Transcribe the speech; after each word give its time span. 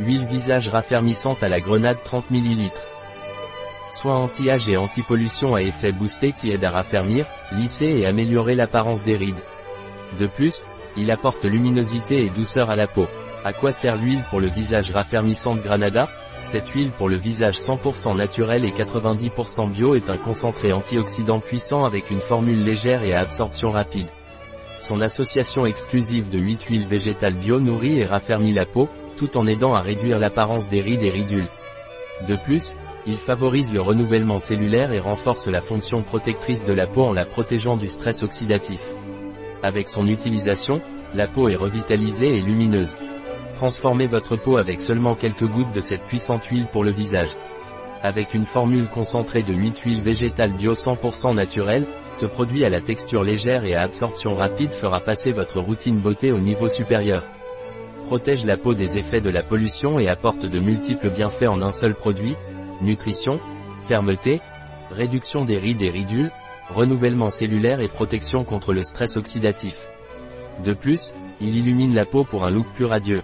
Huile 0.00 0.24
visage 0.24 0.70
raffermissante 0.70 1.44
à 1.44 1.48
la 1.48 1.60
grenade 1.60 1.98
30 2.02 2.28
ml. 2.32 2.68
Soin 3.90 4.16
anti-âge 4.16 4.68
et 4.68 4.76
anti-pollution 4.76 5.54
à 5.54 5.62
effet 5.62 5.92
boosté 5.92 6.32
qui 6.32 6.50
aide 6.50 6.64
à 6.64 6.70
raffermir, 6.70 7.26
lisser 7.52 8.00
et 8.00 8.04
améliorer 8.04 8.56
l'apparence 8.56 9.04
des 9.04 9.16
rides. 9.16 9.38
De 10.18 10.26
plus, 10.26 10.64
il 10.96 11.12
apporte 11.12 11.44
luminosité 11.44 12.24
et 12.24 12.28
douceur 12.28 12.70
à 12.70 12.76
la 12.76 12.88
peau. 12.88 13.06
À 13.44 13.52
quoi 13.52 13.70
sert 13.70 13.96
l'huile 13.96 14.24
pour 14.30 14.40
le 14.40 14.48
visage 14.48 14.90
raffermissante 14.90 15.62
Granada? 15.62 16.08
Cette 16.42 16.70
huile 16.70 16.90
pour 16.90 17.08
le 17.08 17.16
visage 17.16 17.60
100% 17.60 18.16
naturel 18.16 18.64
et 18.64 18.72
90% 18.72 19.70
bio 19.70 19.94
est 19.94 20.10
un 20.10 20.18
concentré 20.18 20.72
antioxydant 20.72 21.38
puissant 21.38 21.84
avec 21.84 22.10
une 22.10 22.20
formule 22.20 22.64
légère 22.64 23.04
et 23.04 23.14
à 23.14 23.20
absorption 23.20 23.70
rapide. 23.70 24.08
Son 24.80 25.00
association 25.00 25.66
exclusive 25.66 26.30
de 26.30 26.38
8 26.38 26.64
huiles 26.64 26.88
végétales 26.88 27.38
bio 27.38 27.60
nourrit 27.60 28.00
et 28.00 28.04
raffermit 28.04 28.52
la 28.52 28.66
peau, 28.66 28.88
tout 29.16 29.36
en 29.36 29.46
aidant 29.46 29.74
à 29.74 29.80
réduire 29.80 30.18
l'apparence 30.18 30.68
des 30.68 30.80
rides 30.80 31.02
et 31.02 31.10
ridules. 31.10 31.48
De 32.28 32.36
plus, 32.36 32.74
il 33.06 33.16
favorise 33.16 33.72
le 33.72 33.80
renouvellement 33.80 34.38
cellulaire 34.38 34.92
et 34.92 35.00
renforce 35.00 35.46
la 35.46 35.60
fonction 35.60 36.02
protectrice 36.02 36.64
de 36.64 36.72
la 36.72 36.86
peau 36.86 37.02
en 37.02 37.12
la 37.12 37.26
protégeant 37.26 37.76
du 37.76 37.86
stress 37.86 38.22
oxydatif. 38.22 38.94
Avec 39.62 39.88
son 39.88 40.06
utilisation, 40.06 40.80
la 41.14 41.26
peau 41.26 41.48
est 41.48 41.56
revitalisée 41.56 42.36
et 42.36 42.40
lumineuse. 42.40 42.96
Transformez 43.56 44.06
votre 44.06 44.36
peau 44.36 44.56
avec 44.56 44.80
seulement 44.80 45.14
quelques 45.14 45.46
gouttes 45.46 45.72
de 45.72 45.80
cette 45.80 46.04
puissante 46.04 46.44
huile 46.46 46.66
pour 46.66 46.82
le 46.82 46.92
visage. 46.92 47.30
Avec 48.02 48.34
une 48.34 48.44
formule 48.44 48.88
concentrée 48.88 49.42
de 49.42 49.54
8 49.54 49.78
huiles 49.80 50.02
végétales 50.02 50.54
bio 50.54 50.74
100% 50.74 51.34
naturelles, 51.34 51.86
ce 52.12 52.26
produit 52.26 52.64
à 52.64 52.68
la 52.68 52.80
texture 52.80 53.22
légère 53.22 53.64
et 53.64 53.74
à 53.74 53.82
absorption 53.82 54.34
rapide 54.34 54.72
fera 54.72 55.00
passer 55.00 55.32
votre 55.32 55.60
routine 55.60 56.00
beauté 56.00 56.30
au 56.30 56.38
niveau 56.38 56.68
supérieur. 56.68 57.22
Protège 58.14 58.44
la 58.44 58.56
peau 58.56 58.74
des 58.74 58.96
effets 58.96 59.20
de 59.20 59.28
la 59.28 59.42
pollution 59.42 59.98
et 59.98 60.06
apporte 60.06 60.46
de 60.46 60.60
multiples 60.60 61.10
bienfaits 61.10 61.48
en 61.48 61.60
un 61.60 61.72
seul 61.72 61.96
produit, 61.96 62.36
nutrition, 62.80 63.40
fermeté, 63.88 64.40
réduction 64.88 65.44
des 65.44 65.58
rides 65.58 65.82
et 65.82 65.90
ridules, 65.90 66.30
renouvellement 66.70 67.28
cellulaire 67.28 67.80
et 67.80 67.88
protection 67.88 68.44
contre 68.44 68.72
le 68.72 68.84
stress 68.84 69.16
oxydatif. 69.16 69.88
De 70.64 70.74
plus, 70.74 71.12
il 71.40 71.56
illumine 71.56 71.92
la 71.92 72.06
peau 72.06 72.22
pour 72.22 72.44
un 72.44 72.50
look 72.50 72.66
plus 72.76 72.84
radieux. 72.84 73.22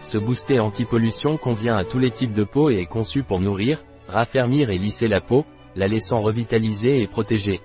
Ce 0.00 0.16
booster 0.16 0.58
anti-pollution 0.58 1.36
convient 1.36 1.76
à 1.76 1.84
tous 1.84 1.98
les 1.98 2.10
types 2.10 2.32
de 2.32 2.44
peau 2.44 2.70
et 2.70 2.76
est 2.76 2.86
conçu 2.86 3.24
pour 3.24 3.40
nourrir, 3.40 3.84
raffermir 4.08 4.70
et 4.70 4.78
lisser 4.78 5.06
la 5.06 5.20
peau, 5.20 5.44
la 5.76 5.86
laissant 5.86 6.22
revitaliser 6.22 7.02
et 7.02 7.06
protéger. 7.06 7.60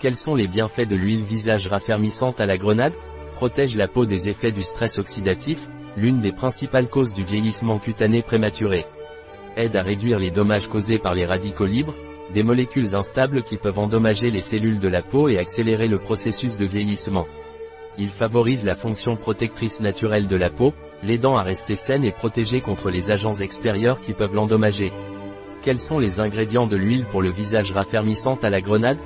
Quels 0.00 0.16
sont 0.16 0.34
les 0.34 0.48
bienfaits 0.48 0.88
de 0.88 0.96
l'huile 0.96 1.22
visage 1.22 1.68
raffermissante 1.68 2.40
à 2.40 2.46
la 2.46 2.56
grenade? 2.56 2.94
Protège 3.36 3.76
la 3.76 3.86
peau 3.86 4.06
des 4.06 4.26
effets 4.26 4.52
du 4.52 4.62
stress 4.62 4.98
oxydatif, 4.98 5.68
l'une 5.96 6.20
des 6.20 6.32
principales 6.32 6.88
causes 6.88 7.14
du 7.14 7.22
vieillissement 7.22 7.78
cutané 7.78 8.22
prématuré. 8.22 8.84
Aide 9.56 9.76
à 9.76 9.82
réduire 9.82 10.18
les 10.18 10.30
dommages 10.30 10.68
causés 10.68 10.98
par 10.98 11.14
les 11.14 11.26
radicaux 11.26 11.66
libres, 11.66 11.94
des 12.32 12.42
molécules 12.42 12.94
instables 12.94 13.42
qui 13.42 13.56
peuvent 13.56 13.78
endommager 13.78 14.30
les 14.30 14.40
cellules 14.40 14.78
de 14.78 14.88
la 14.88 15.02
peau 15.02 15.28
et 15.28 15.38
accélérer 15.38 15.88
le 15.88 15.98
processus 15.98 16.56
de 16.56 16.66
vieillissement. 16.66 17.26
Il 17.96 18.08
favorise 18.08 18.64
la 18.64 18.74
fonction 18.74 19.16
protectrice 19.16 19.78
naturelle 19.80 20.26
de 20.26 20.36
la 20.36 20.50
peau, 20.50 20.74
l'aidant 21.04 21.36
à 21.36 21.42
rester 21.42 21.76
saine 21.76 22.04
et 22.04 22.10
protégée 22.10 22.60
contre 22.60 22.90
les 22.90 23.10
agents 23.10 23.34
extérieurs 23.34 24.00
qui 24.00 24.14
peuvent 24.14 24.34
l'endommager. 24.34 24.92
Quels 25.62 25.78
sont 25.78 25.98
les 25.98 26.18
ingrédients 26.18 26.66
de 26.66 26.76
l'huile 26.76 27.06
pour 27.06 27.22
le 27.22 27.30
visage 27.30 27.72
raffermissante 27.72 28.42
à 28.42 28.50
la 28.50 28.60
grenade? 28.60 28.98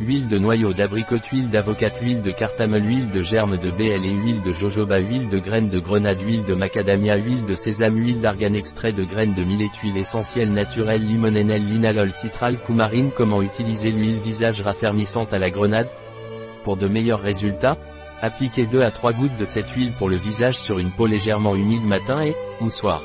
Huile 0.00 0.26
de 0.26 0.38
noyau 0.38 0.72
d'abricot, 0.72 1.20
huile 1.30 1.50
d'avocat, 1.50 1.92
huile 2.02 2.20
de 2.20 2.32
cartamel, 2.32 2.84
huile 2.84 3.10
de 3.12 3.22
germe 3.22 3.56
de 3.56 3.70
BL 3.70 4.04
et 4.04 4.10
huile 4.10 4.42
de 4.42 4.52
jojoba, 4.52 4.98
huile 4.98 5.28
de 5.28 5.38
graines 5.38 5.68
de 5.68 5.78
grenade, 5.78 6.20
huile 6.20 6.42
de 6.42 6.54
macadamia, 6.54 7.16
huile 7.16 7.44
de 7.44 7.54
sésame, 7.54 7.96
huile 7.96 8.20
d'argan, 8.20 8.54
extrait 8.54 8.92
de 8.92 9.04
graines 9.04 9.34
de 9.34 9.44
millet, 9.44 9.70
huile 9.84 9.96
essentielle 9.96 10.52
naturelle, 10.52 11.06
limonène, 11.06 11.54
linalol, 11.54 12.10
citral, 12.10 12.58
coumarine. 12.58 13.12
Comment 13.14 13.40
utiliser 13.40 13.92
l'huile 13.92 14.18
visage 14.18 14.62
raffermissante 14.62 15.32
à 15.32 15.38
la 15.38 15.50
grenade? 15.50 15.88
Pour 16.64 16.76
de 16.76 16.88
meilleurs 16.88 17.20
résultats, 17.20 17.78
appliquez 18.20 18.66
2 18.66 18.82
à 18.82 18.90
3 18.90 19.12
gouttes 19.12 19.38
de 19.38 19.44
cette 19.44 19.70
huile 19.70 19.92
pour 19.92 20.08
le 20.08 20.16
visage 20.16 20.58
sur 20.58 20.80
une 20.80 20.90
peau 20.90 21.06
légèrement 21.06 21.54
humide 21.54 21.84
matin 21.84 22.20
et, 22.20 22.34
ou 22.60 22.68
soir. 22.68 23.00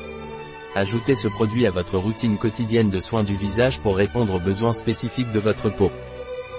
Ajoutez 0.74 1.14
ce 1.14 1.28
produit 1.28 1.68
à 1.68 1.70
votre 1.70 1.98
routine 1.98 2.36
quotidienne 2.36 2.90
de 2.90 2.98
soins 2.98 3.22
du 3.22 3.36
visage 3.36 3.78
pour 3.78 3.96
répondre 3.96 4.34
aux 4.34 4.40
besoins 4.40 4.72
spécifiques 4.72 5.32
de 5.32 5.38
votre 5.38 5.68
peau. 5.68 5.92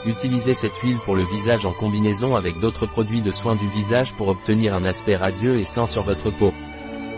Utilisez 0.06 0.56
cette 0.56 0.78
huile 0.78 0.97
pour 1.06 1.16
le 1.16 1.23
visage 1.23 1.66
en 1.66 1.73
combinaison 1.73 2.35
avec 2.35 2.59
d'autres 2.59 2.88
produits 2.88 3.22
de 3.22 3.31
soins 3.31 3.56
du 3.56 3.67
visage 3.67 4.13
pour 4.13 4.29
obtenir 4.29 4.73
un 4.73 4.84
aspect 4.84 5.16
radieux 5.16 5.57
et 5.59 5.63
sain 5.63 5.85
sur 5.85 6.01
votre 6.01 6.31
peau. 6.31 6.53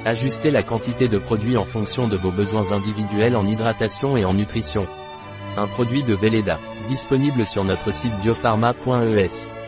Ajustez 0.04 0.52
la 0.52 0.64
quantité 0.64 1.08
de 1.08 1.18
produits 1.18 1.56
en 1.56 1.64
fonction 1.64 2.10
de 2.10 2.18
vos 2.18 2.32
besoins 2.32 2.74
individuels 2.74 3.38
en 3.38 3.48
hydratation 3.48 4.18
et 4.18 4.26
en 4.26 4.34
nutrition. 4.34 4.86
Un 5.56 5.68
produit 5.68 6.04
de 6.04 6.14
Velleda, 6.14 6.60
disponible 6.90 7.46
sur 7.46 7.64
notre 7.64 7.94
site 7.94 8.14
biopharma.es. 8.22 9.63